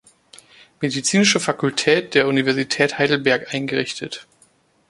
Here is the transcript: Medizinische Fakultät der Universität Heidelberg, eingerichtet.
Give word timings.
Medizinische 0.81 1.39
Fakultät 1.39 2.15
der 2.15 2.25
Universität 2.27 2.97
Heidelberg, 2.97 3.53
eingerichtet. 3.53 4.25